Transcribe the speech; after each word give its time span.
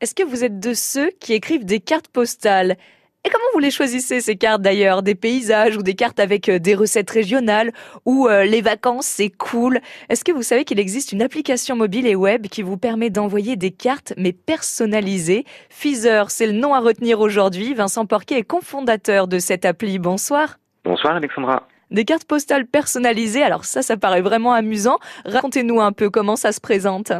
Est-ce 0.00 0.14
que 0.14 0.22
vous 0.22 0.44
êtes 0.44 0.60
de 0.60 0.74
ceux 0.74 1.10
qui 1.18 1.32
écrivent 1.32 1.64
des 1.64 1.80
cartes 1.80 2.06
postales? 2.06 2.76
Et 3.24 3.30
comment 3.30 3.44
vous 3.52 3.58
les 3.58 3.72
choisissez 3.72 4.20
ces 4.20 4.36
cartes 4.36 4.62
d'ailleurs? 4.62 5.02
Des 5.02 5.16
paysages 5.16 5.76
ou 5.76 5.82
des 5.82 5.94
cartes 5.94 6.20
avec 6.20 6.48
euh, 6.48 6.60
des 6.60 6.76
recettes 6.76 7.10
régionales 7.10 7.72
ou 8.04 8.28
euh, 8.28 8.44
les 8.44 8.60
vacances 8.60 9.06
c'est 9.06 9.28
cool 9.28 9.80
Est-ce 10.08 10.22
que 10.22 10.30
vous 10.30 10.44
savez 10.44 10.64
qu'il 10.64 10.78
existe 10.78 11.10
une 11.10 11.20
application 11.20 11.74
mobile 11.74 12.06
et 12.06 12.14
web 12.14 12.46
qui 12.46 12.62
vous 12.62 12.76
permet 12.76 13.10
d'envoyer 13.10 13.56
des 13.56 13.72
cartes 13.72 14.14
mais 14.16 14.32
personnalisées? 14.32 15.44
Feezer, 15.68 16.30
c'est 16.30 16.46
le 16.46 16.52
nom 16.52 16.74
à 16.74 16.78
retenir 16.78 17.18
aujourd'hui. 17.18 17.74
Vincent 17.74 18.06
Porquet 18.06 18.38
est 18.38 18.44
cofondateur 18.44 19.26
de 19.26 19.40
cette 19.40 19.64
appli. 19.64 19.98
Bonsoir. 19.98 20.58
Bonsoir 20.84 21.16
Alexandra. 21.16 21.66
Des 21.90 22.04
cartes 22.04 22.24
postales 22.24 22.66
personnalisées, 22.66 23.42
alors 23.42 23.64
ça, 23.64 23.82
ça 23.82 23.96
paraît 23.96 24.22
vraiment 24.22 24.52
amusant. 24.52 24.98
Racontez-nous 25.24 25.80
un 25.80 25.90
peu 25.90 26.08
comment 26.08 26.36
ça 26.36 26.52
se 26.52 26.60
présente. 26.60 27.10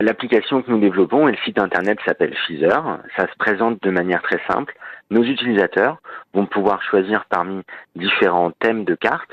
L'application 0.00 0.62
que 0.62 0.70
nous 0.70 0.78
développons 0.78 1.26
et 1.26 1.32
le 1.32 1.38
site 1.38 1.58
internet 1.58 1.98
s'appelle 2.04 2.34
Feezer. 2.46 3.00
Ça 3.16 3.26
se 3.26 3.36
présente 3.36 3.82
de 3.82 3.90
manière 3.90 4.22
très 4.22 4.40
simple. 4.48 4.74
Nos 5.10 5.24
utilisateurs 5.24 5.98
vont 6.34 6.46
pouvoir 6.46 6.82
choisir 6.82 7.24
parmi 7.24 7.62
différents 7.96 8.52
thèmes 8.52 8.84
de 8.84 8.94
cartes 8.94 9.32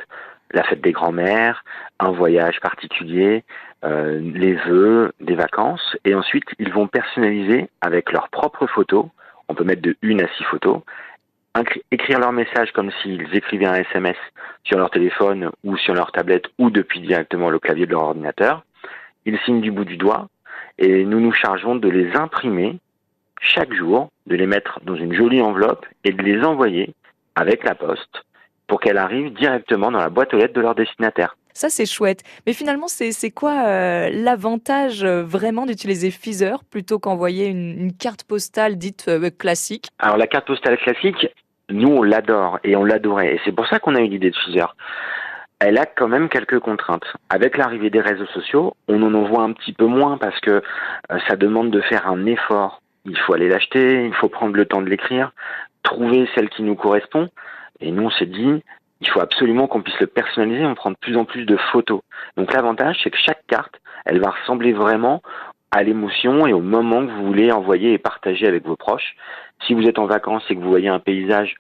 la 0.52 0.64
fête 0.64 0.82
des 0.82 0.92
grands-mères, 0.92 1.64
un 2.00 2.12
voyage 2.12 2.60
particulier, 2.62 3.44
euh, 3.84 4.20
les 4.20 4.56
vœux, 4.56 5.12
des 5.20 5.36
vacances, 5.36 5.98
et 6.06 6.16
ensuite 6.16 6.46
ils 6.60 6.72
vont 6.72 6.88
personnaliser 6.88 7.70
avec 7.82 8.12
leurs 8.12 8.30
propres 8.30 8.66
photos. 8.68 9.06
On 9.50 9.54
peut 9.54 9.64
mettre 9.64 9.82
de 9.82 9.96
une 10.02 10.22
à 10.22 10.28
six 10.38 10.44
photos, 10.46 10.82
écrire 11.92 12.20
leur 12.20 12.32
message 12.32 12.72
comme 12.72 12.92
s'ils 13.02 13.36
écrivaient 13.36 13.68
un 13.68 13.76
SMS 13.76 14.18
sur 14.64 14.78
leur 14.78 14.90
téléphone 14.90 15.52
ou 15.64 15.78
sur 15.78 15.94
leur 15.94 16.12
tablette 16.12 16.46
ou 16.58 16.70
depuis 16.70 17.02
directement 17.02 17.50
le 17.50 17.60
clavier 17.60 17.86
de 17.86 17.92
leur 17.92 18.04
ordinateur. 18.04 18.64
Ils 19.26 19.40
signent 19.40 19.62
du 19.62 19.72
bout 19.72 19.86
du 19.86 19.98
doigt 19.98 20.28
et 20.78 21.06
nous 21.06 21.20
nous 21.20 21.32
chargeons 21.32 21.76
de 21.76 21.90
les 21.90 22.16
imprimer 22.16 22.78
chaque 23.42 23.74
jour, 23.74 24.10
de 24.28 24.36
les 24.36 24.48
mettre 24.48 24.80
dans 24.84 24.96
une 24.96 25.14
jolie 25.14 25.42
enveloppe 25.42 25.86
et 26.04 26.12
de 26.12 26.22
les 26.22 26.44
envoyer 26.44 26.94
avec 27.36 27.64
la 27.64 27.76
poste 27.76 28.24
pour 28.68 28.80
qu'elle 28.80 28.98
arrive 28.98 29.34
directement 29.34 29.92
dans 29.92 30.00
la 30.00 30.10
boîte 30.10 30.34
aux 30.34 30.38
lettres 30.38 30.54
de 30.54 30.62
leur 30.62 30.76
destinataire. 30.76 31.36
Ça, 31.54 31.70
c'est 31.70 31.86
chouette. 31.86 32.24
Mais 32.46 32.54
finalement, 32.54 32.88
c'est 32.90 33.32
quoi 33.32 33.66
euh, 33.66 34.10
l'avantage 34.12 35.06
euh, 35.06 35.24
vraiment 35.24 35.66
d'utiliser 35.66 36.12
Feezer 36.12 36.64
plutôt 36.66 37.00
qu'envoyer 37.00 37.48
une, 37.48 37.94
carte 37.94 38.26
postale 38.26 38.78
dite 38.78 39.06
euh, 39.08 39.30
classique? 39.30 39.88
Alors, 40.00 40.18
la 40.18 40.28
carte 40.28 40.48
postale 40.48 40.78
classique, 40.78 41.28
nous, 41.70 41.88
on 41.88 42.04
l'adore 42.04 42.60
et 42.66 42.76
on 42.76 42.84
l'adorait. 42.84 43.36
Et 43.36 43.40
c'est 43.46 43.54
pour 43.54 43.68
ça 43.68 43.80
qu'on 43.80 43.96
a 43.96 44.02
eu 44.02 44.08
l'idée 44.08 44.32
de 44.32 44.36
Feezer 44.36 44.76
elle 45.60 45.78
a 45.78 45.86
quand 45.86 46.08
même 46.08 46.30
quelques 46.30 46.60
contraintes. 46.60 47.06
Avec 47.30 47.58
l'arrivée 47.58 47.90
des 47.90 48.02
réseaux 48.02 48.26
sociaux, 48.28 48.76
on 48.88 49.02
en 49.04 49.14
envoie 49.14 49.44
un 49.44 49.54
petit 49.54 49.74
peu 49.74 49.86
moins 49.86 50.18
parce 50.18 50.40
que 50.40 50.62
euh, 51.12 51.20
ça 51.28 51.36
demande 51.36 51.72
de 51.72 51.82
faire 51.82 52.08
un 52.08 52.26
effort. 52.26 52.82
Il 53.06 53.18
faut 53.18 53.34
aller 53.34 53.50
l'acheter, 53.50 54.06
il 54.06 54.14
faut 54.14 54.30
prendre 54.30 54.56
le 54.56 54.66
temps 54.66 54.82
de 54.82 54.90
l'écrire, 54.90 55.32
trouver 55.84 56.28
celle 56.36 56.50
qui 56.50 56.64
nous 56.64 56.76
correspond. 56.76 57.30
Et 57.80 57.92
nous, 57.92 58.04
on 58.04 58.10
s'est 58.10 58.26
dit, 58.26 58.64
il 59.02 59.10
faut 59.10 59.22
absolument 59.22 59.68
qu'on 59.68 59.82
puisse 59.82 60.00
le 60.00 60.08
personnaliser, 60.08 60.66
on 60.66 60.76
prend 60.76 60.92
de 60.92 60.98
plus 61.00 61.18
en 61.18 61.26
plus 61.26 61.46
de 61.46 61.58
photos. 61.72 62.02
Donc 62.38 62.54
l'avantage, 62.54 63.00
c'est 63.04 63.12
que 63.12 63.18
chaque 63.18 63.46
carte, 63.48 63.80
elle 64.06 64.20
va 64.20 64.32
ressembler 64.32 64.74
vraiment 64.74 65.22
à 65.76 65.84
l'émotion 65.84 66.48
et 66.48 66.54
au 66.54 66.62
moment 66.62 67.06
que 67.06 67.12
vous 67.12 67.26
voulez 67.26 67.52
envoyer 67.52 67.92
et 67.92 67.98
partager 67.98 68.48
avec 68.48 68.66
vos 68.66 68.78
proches. 68.78 69.18
Si 69.68 69.74
vous 69.74 69.86
êtes 69.88 70.00
en 70.00 70.06
vacances 70.06 70.44
et 70.50 70.56
que 70.56 70.62
vous 70.62 70.70
voyez 70.70 70.88
un 70.88 71.00
paysage 71.00 71.56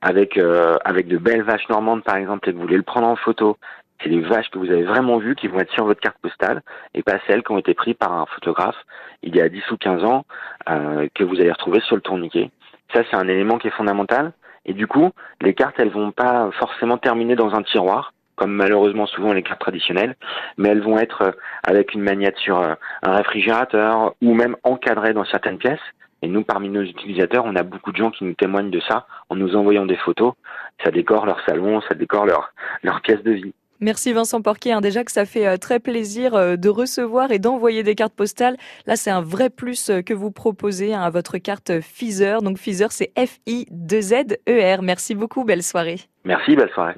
avec 0.00 0.38
euh, 0.38 0.76
avec 0.84 1.08
de 1.08 1.18
belles 1.18 1.42
vaches 1.42 1.68
normandes 1.68 2.04
par 2.04 2.14
exemple 2.14 2.48
et 2.48 2.52
que 2.52 2.56
vous 2.56 2.62
voulez 2.62 2.76
le 2.76 2.84
prendre 2.84 3.08
en 3.08 3.16
photo, 3.16 3.56
c'est 4.00 4.08
les 4.08 4.20
vaches 4.20 4.50
que 4.50 4.58
vous 4.60 4.70
avez 4.70 4.84
vraiment 4.84 5.18
vues 5.18 5.34
qui 5.34 5.48
vont 5.48 5.58
être 5.58 5.72
sur 5.72 5.84
votre 5.84 6.00
carte 6.00 6.18
postale 6.22 6.62
et 6.94 7.02
pas 7.02 7.18
celles 7.26 7.42
qui 7.42 7.50
ont 7.50 7.58
été 7.58 7.74
prises 7.74 7.94
par 7.94 8.12
un 8.12 8.26
photographe 8.26 8.76
il 9.24 9.34
y 9.34 9.40
a 9.40 9.48
10 9.48 9.68
ou 9.72 9.76
15 9.76 10.04
ans 10.04 10.24
euh, 10.68 11.08
que 11.12 11.24
vous 11.24 11.40
allez 11.40 11.50
retrouver 11.50 11.80
sur 11.80 11.96
le 11.96 12.02
tourniquet. 12.02 12.50
Ça 12.94 13.02
c'est 13.10 13.16
un 13.16 13.26
élément 13.26 13.58
qui 13.58 13.66
est 13.66 13.76
fondamental 13.76 14.32
et 14.64 14.74
du 14.74 14.86
coup 14.86 15.10
les 15.40 15.54
cartes 15.54 15.74
elles 15.78 15.90
vont 15.90 16.12
pas 16.12 16.50
forcément 16.52 16.98
terminer 16.98 17.34
dans 17.34 17.52
un 17.56 17.64
tiroir 17.64 18.12
comme 18.36 18.52
malheureusement 18.52 19.06
souvent 19.06 19.32
les 19.32 19.42
cartes 19.42 19.60
traditionnelles, 19.60 20.14
mais 20.56 20.68
elles 20.68 20.82
vont 20.82 20.98
être 20.98 21.22
euh, 21.22 21.32
avec 21.64 21.94
une 21.94 22.02
magnette 22.02 22.36
sur 22.38 22.58
un 22.58 22.76
réfrigérateur 23.02 24.14
ou 24.22 24.34
même 24.34 24.56
encadrées 24.62 25.14
dans 25.14 25.24
certaines 25.24 25.58
pièces. 25.58 25.80
Et 26.22 26.28
nous, 26.28 26.44
parmi 26.44 26.68
nos 26.68 26.82
utilisateurs, 26.82 27.44
on 27.44 27.56
a 27.56 27.62
beaucoup 27.62 27.92
de 27.92 27.96
gens 27.96 28.10
qui 28.10 28.24
nous 28.24 28.34
témoignent 28.34 28.70
de 28.70 28.80
ça 28.80 29.06
en 29.28 29.36
nous 29.36 29.54
envoyant 29.54 29.86
des 29.86 29.96
photos. 29.96 30.32
Ça 30.82 30.90
décore 30.90 31.26
leur 31.26 31.40
salon, 31.46 31.80
ça 31.82 31.94
décore 31.94 32.26
leur, 32.26 32.52
leur 32.82 33.00
pièce 33.02 33.22
de 33.22 33.32
vie. 33.32 33.52
Merci 33.80 34.12
Vincent 34.12 34.40
Porquier. 34.40 34.72
Hein, 34.72 34.80
déjà 34.80 35.04
que 35.04 35.12
ça 35.12 35.26
fait 35.26 35.46
euh, 35.46 35.56
très 35.56 35.80
plaisir 35.80 36.34
euh, 36.34 36.56
de 36.56 36.68
recevoir 36.68 37.30
et 37.30 37.38
d'envoyer 37.38 37.82
des 37.82 37.94
cartes 37.94 38.14
postales. 38.14 38.56
Là, 38.86 38.96
c'est 38.96 39.10
un 39.10 39.20
vrai 39.20 39.50
plus 39.50 39.90
euh, 39.90 40.00
que 40.00 40.14
vous 40.14 40.30
proposez 40.30 40.94
hein, 40.94 41.02
à 41.02 41.10
votre 41.10 41.38
carte 41.38 41.80
Feezer. 41.80 42.40
Donc 42.40 42.58
Feezer, 42.58 42.90
c'est 42.90 43.12
F-I-2-Z-E-R. 43.16 44.82
Merci 44.82 45.14
beaucoup. 45.14 45.44
Belle 45.44 45.62
soirée. 45.62 46.00
Merci. 46.24 46.56
Belle 46.56 46.70
soirée. 46.70 46.96